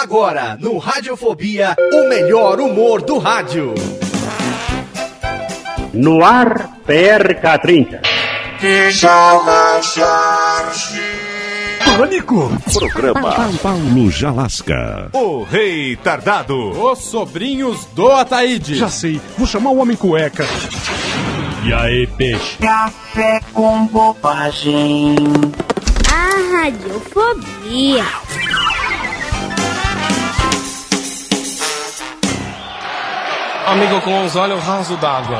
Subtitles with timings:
[0.00, 3.74] Agora, no Radiofobia, o melhor humor do rádio.
[5.92, 8.00] No ar, PRK30.
[11.96, 12.48] Pânico!
[12.72, 15.10] Programa Paulo Jalasca.
[15.12, 16.80] O Rei Tardado.
[16.80, 18.76] Os sobrinhos do Ataíde.
[18.76, 20.46] Já sei, vou chamar o Homem Cueca.
[21.64, 22.56] E aí, peixe?
[22.58, 25.16] Café com bobagem.
[26.08, 28.27] A radiofobia.
[33.68, 35.38] Amigo com os olhos rasos d'água.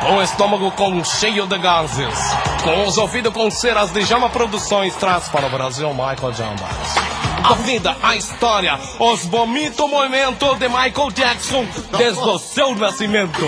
[0.00, 2.18] Com o estômago com cheio de gases.
[2.64, 6.96] Com os ouvidos com ceras de Jama Produções traz para o Brasil Michael Jambas.
[7.44, 11.64] A vida, a história, os bonito movimento de Michael Jackson
[11.96, 13.46] desde o seu nascimento.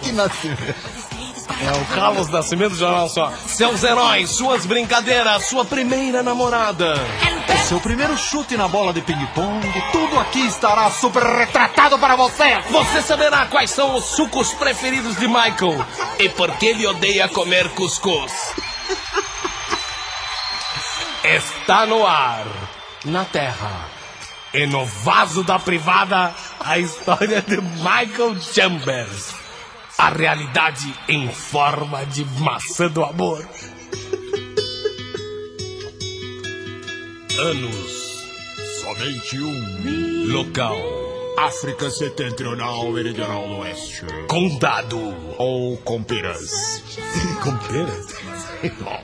[0.00, 1.03] Que nascimento.
[1.60, 3.32] É o Carlos Nascimento de só.
[3.46, 6.94] Seus heróis, suas brincadeiras, sua primeira namorada.
[7.48, 12.60] O seu primeiro chute na bola de ping-pong, tudo aqui estará super retratado para você.
[12.70, 15.84] Você saberá quais são os sucos preferidos de Michael
[16.18, 18.32] e por que ele odeia comer cuscuz.
[21.22, 22.44] Está no ar,
[23.04, 23.88] na terra
[24.52, 29.43] e no vaso da privada a história de Michael Chambers.
[29.96, 33.48] A realidade em forma de maçã do amor.
[37.38, 38.24] Anos.
[38.80, 40.32] Somente um.
[40.32, 40.76] Local.
[41.38, 44.04] África Setentrional Meridional do Oeste.
[44.28, 45.14] Condado.
[45.38, 46.82] Ou com peras.
[47.42, 48.06] Com peras?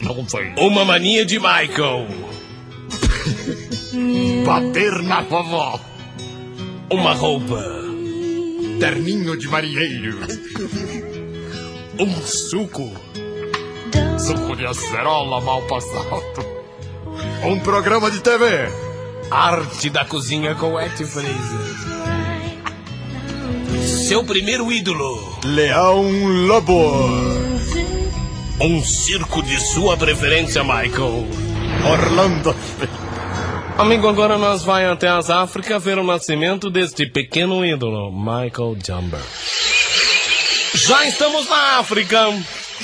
[0.00, 0.52] Não, não sei.
[0.56, 2.06] Uma mania de Michael.
[4.44, 5.80] Bater na vovó.
[6.90, 7.79] Uma roupa.
[8.80, 10.20] Terninho de marinheiro.
[11.98, 12.90] Um suco.
[14.18, 16.24] Suco de acerola mal passado.
[17.44, 18.46] Um programa de TV.
[19.30, 21.34] Arte da cozinha com Ed Fraser.
[24.08, 25.38] Seu primeiro ídolo.
[25.44, 26.02] Leão
[26.46, 26.90] Lobo.
[28.62, 31.28] Um circo de sua preferência, Michael.
[31.86, 32.56] Orlando.
[33.80, 39.20] Amigo, agora nós vai até as Áfricas ver o nascimento deste pequeno ídolo, Michael Jumber.
[40.74, 42.26] Já estamos na África.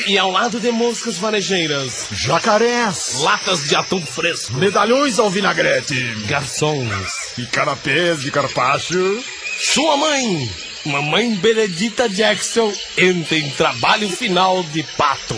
[0.06, 3.18] E ao lado de moscas varejeiras, Jacarés.
[3.20, 5.94] latas de atum fresco, Medalhões ao vinagrete.
[6.26, 9.24] garçons, E canapés de carpaccio.
[9.58, 10.50] sua mãe,
[10.84, 15.34] mamãe Benedita Jackson, entra em trabalho final de pato.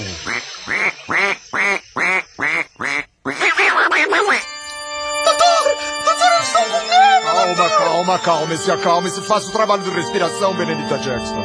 [8.09, 9.21] Calma, calma, calme-se, acalme-se.
[9.21, 11.45] Faça o trabalho de respiração, Benedita Jackson.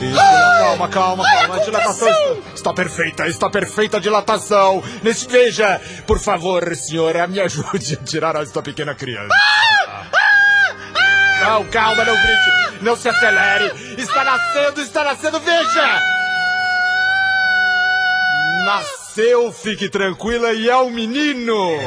[0.00, 1.54] Isso, calma, calma, calma.
[1.54, 4.82] A dilatação está, está perfeita, está perfeita a dilatação.
[5.04, 9.28] Nesse, veja, por favor, senhora, me ajude a tirar esta pequena criança.
[11.40, 12.82] Não, calma, não grite.
[12.82, 13.72] Não se acelere.
[13.96, 16.02] Está nascendo, está nascendo, veja!
[18.64, 21.78] Nasceu, fique tranquila, e é um menino.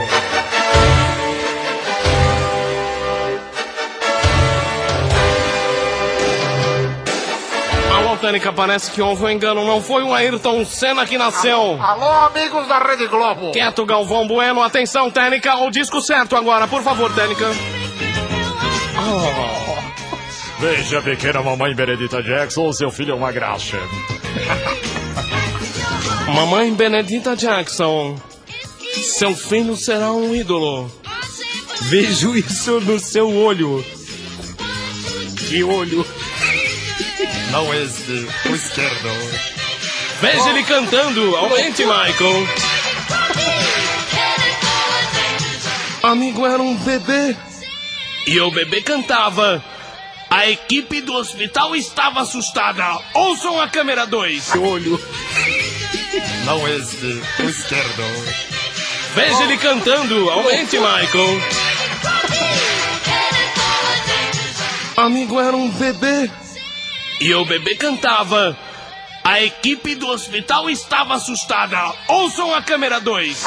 [8.22, 9.66] Alô, Tânica, parece que houve um engano.
[9.66, 11.82] Não foi o Ayrton Senna que nasceu.
[11.82, 13.52] Alô, amigos da Rede Globo.
[13.52, 14.62] Quieto, Galvão Bueno.
[14.62, 15.56] Atenção, Tênica.
[15.58, 16.68] O disco certo agora.
[16.68, 17.48] Por favor, Tênica.
[20.60, 23.80] Veja, pequena mamãe Benedita Jackson, seu filho é uma graxa.
[26.32, 28.16] Mamãe Benedita Jackson.
[29.02, 30.92] Seu filho será um ídolo.
[31.82, 33.84] Vejo isso no seu olho.
[35.50, 36.06] Que olho.
[37.52, 39.10] Não este, o esquerdo.
[40.22, 41.36] Veja ele cantando.
[41.36, 42.48] Aumente, Michael.
[46.04, 47.36] Amigo era um bebê.
[48.28, 49.64] E o bebê cantava.
[50.30, 53.00] A equipe do hospital estava assustada.
[53.14, 54.56] Ouçam a câmera 2.
[54.56, 55.00] Olho.
[56.46, 58.04] Não este, o esquerdo.
[59.14, 60.30] Veja ele cantando.
[60.30, 61.42] Aumente, Michael.
[64.98, 66.30] Amigo era um bebê.
[67.22, 68.58] E o bebê cantava.
[69.24, 71.78] A equipe do hospital estava assustada.
[72.08, 73.46] Ouçam a câmera 2.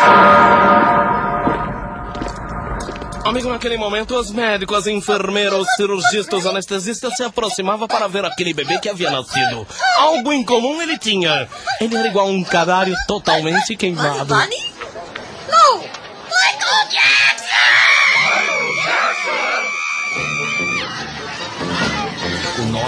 [3.24, 8.88] Amigo, naquele momento, os médicos, enfermeiros, cirurgistas, anestesistas se aproximavam para ver aquele bebê que
[8.88, 9.66] havia nascido.
[9.96, 11.48] Algo em comum ele tinha.
[11.80, 14.36] Ele era igual a um cadário totalmente queimado.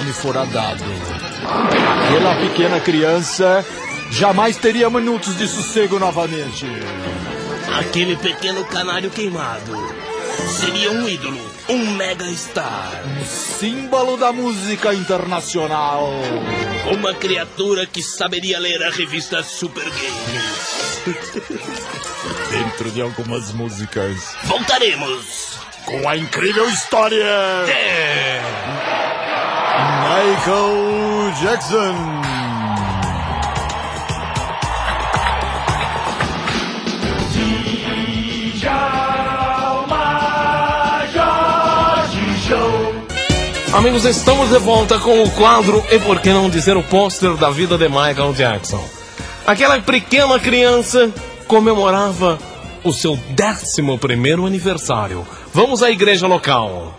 [0.06, 0.84] Nome fora dado.
[2.04, 3.64] Aquela pequena criança
[4.10, 6.66] jamais teria minutos de sossego novamente.
[7.78, 9.72] Aquele pequeno canário queimado
[10.48, 13.02] seria um ídolo, um mega star.
[13.20, 16.08] Um símbolo da música internacional.
[16.92, 21.02] Uma criatura que saberia ler a revista Super Games.
[22.50, 24.36] Dentro de algumas músicas.
[24.44, 27.24] Voltaremos com a incrível história
[27.66, 28.95] de
[29.76, 31.94] Michael Jackson.
[43.74, 47.50] Amigos, estamos de volta com o quadro e por que não dizer o pôster da
[47.50, 48.82] vida de Michael Jackson.
[49.46, 51.12] Aquela pequena criança
[51.46, 52.38] comemorava
[52.82, 55.26] o seu 11 primeiro aniversário.
[55.52, 56.98] Vamos à igreja local.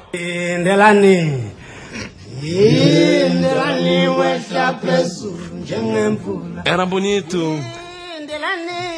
[6.66, 7.60] Era bonito.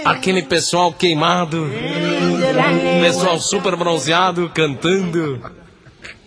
[0.06, 1.70] Aquele pessoal queimado,
[3.02, 5.42] pessoal super bronzeado cantando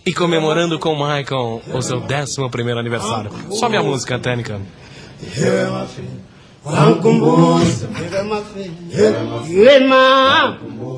[0.05, 3.31] e comemorando com Michael o seu 11 primeiro aniversário.
[3.51, 4.61] Sobe a música, técnica.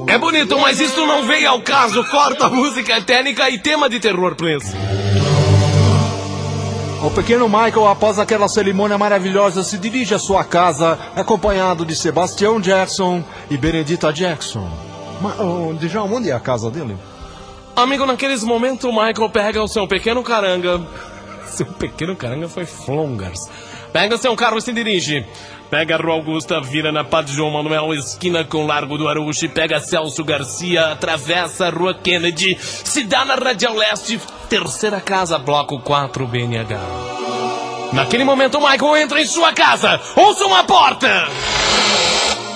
[0.07, 2.03] É bonito, mas isso não veio ao caso.
[2.03, 4.71] Corta a música técnica e tema de terror, please.
[7.05, 12.59] O pequeno Michael, após aquela cerimônia maravilhosa, se dirige à sua casa, acompanhado de Sebastião
[12.59, 14.67] Jackson e Benedita Jackson.
[15.21, 16.97] Mas, oh, Djalma, onde é a casa dele?
[17.75, 20.81] Amigo, naqueles momentos, o Michael pega o seu pequeno caranga.
[21.45, 23.39] Seu pequeno caranga foi Flongers.
[23.93, 25.23] Pega seu carro e se dirige.
[25.69, 29.79] Pega a Rua Augusta, vira na Padre João Manuel, esquina com Largo do Aruxi, pega
[29.79, 36.25] Celso Garcia, atravessa a Rua Kennedy, se dá na Radial Leste, terceira casa, bloco 4
[36.27, 36.79] BNH.
[37.93, 41.27] Naquele momento, Michael entra em sua casa, ouça uma porta!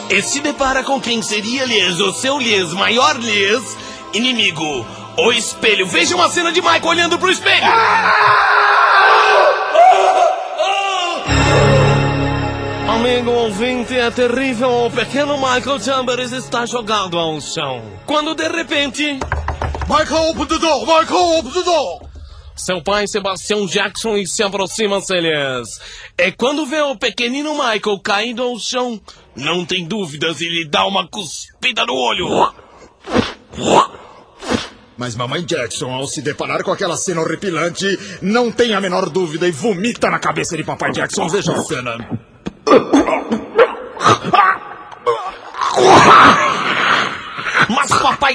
[0.10, 3.78] E se depara com quem seria, lhes, o seu lhes, maior lhes,
[4.14, 4.86] inimigo,
[5.18, 5.86] o espelho.
[5.86, 7.68] Veja uma cena de Michael olhando pro espelho.
[12.88, 14.86] Amigo ouvinte, é terrível.
[14.86, 17.82] O pequeno Michael Chambers está jogado ao chão.
[18.06, 19.20] Quando de repente.
[19.90, 20.86] Michael, open the door!
[20.86, 22.02] Michael, open the door!
[22.56, 25.82] Seu pai, Sebastião Jackson, e se aproxima eles.
[26.16, 29.02] É quando vê o pequenino Michael caindo ao chão,
[29.36, 32.54] não tem dúvidas, ele dá uma cuspida no olho.
[34.96, 39.48] Mas mamãe Jackson, ao se deparar com aquela cena horripilante, não tem a menor dúvida
[39.48, 41.28] e vomita na cabeça de papai Jackson.
[41.30, 42.29] Veja a cena.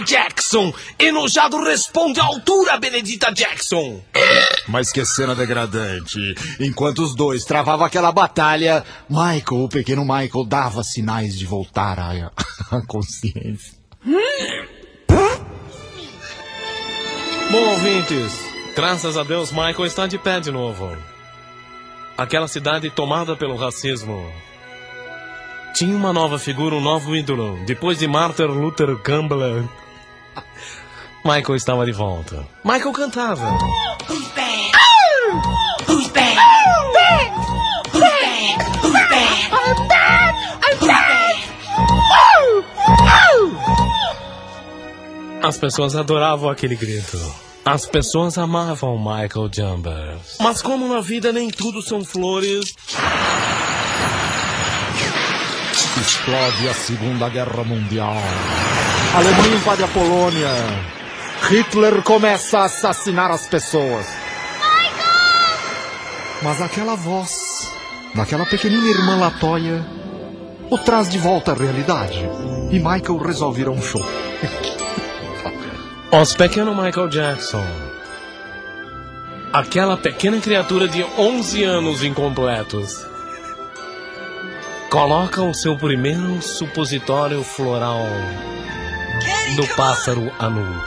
[0.00, 4.00] Jackson, enojado, responde à altura, Benedita Jackson.
[4.68, 6.34] Mas que cena degradante.
[6.60, 12.30] Enquanto os dois travavam aquela batalha, Michael, o pequeno Michael, dava sinais de voltar à
[12.70, 13.74] à consciência.
[17.50, 18.32] Bom, ouvintes,
[18.74, 20.96] graças a Deus, Michael está de pé de novo.
[22.16, 24.30] Aquela cidade tomada pelo racismo.
[25.74, 27.58] Tinha uma nova figura, um novo ídolo.
[27.66, 29.68] Depois de Martin Luther Campbell,
[31.24, 32.46] Michael estava de volta.
[32.64, 33.58] Michael cantava.
[34.08, 34.72] Who's bad?
[35.88, 36.38] Who's bad?
[36.38, 38.60] Who's bad?
[38.82, 39.34] Who's bad?
[39.52, 40.34] I'm bad!
[40.62, 41.34] I'm bad!
[45.42, 47.18] As pessoas adoravam aquele grito.
[47.64, 50.36] As pessoas amavam Michael Chambers.
[50.40, 52.74] Mas como na vida nem tudo são flores,
[56.00, 58.16] Explode a Segunda Guerra Mundial.
[59.14, 60.48] Alemanha invade a Polônia.
[61.48, 64.08] Hitler começa a assassinar as pessoas.
[66.42, 67.72] Mas aquela voz,
[68.12, 69.86] daquela pequenina irmã Latoya,
[70.68, 72.28] o traz de volta à realidade.
[72.72, 74.04] E Michael resolve ir a um show.
[76.20, 77.64] Os pequeno Michael Jackson.
[79.52, 83.06] Aquela pequena criatura de 11 anos incompletos.
[84.90, 88.08] Coloca o seu primeiro supositório floral
[89.56, 90.82] do pássaro anu.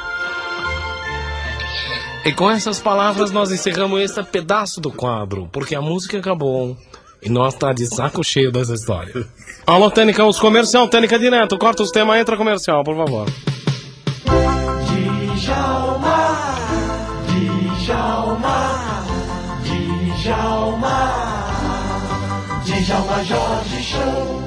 [2.26, 6.76] E com essas palavras nós encerramos esse pedaço do quadro, porque a música acabou
[7.22, 9.26] e nós tá de saco cheio dessa história.
[9.66, 13.28] Alô, Tênica, os comercial, Tênica direto, corta os temas, entra comercial, por favor.
[15.36, 16.56] Djalma,
[17.80, 19.06] Djalma,
[20.22, 20.98] Djalma,
[22.66, 24.47] Djalma Jorge Show.